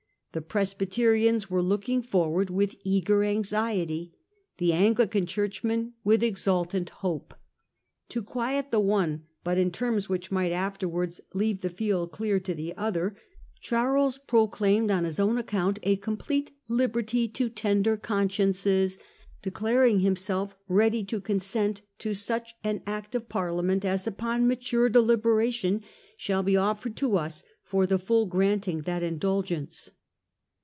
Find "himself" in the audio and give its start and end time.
19.99-20.55